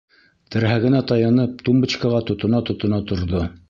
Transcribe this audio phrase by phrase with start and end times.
[0.55, 3.49] Терһәгенә таянып, тумбочкаға тотона-тотона торҙо.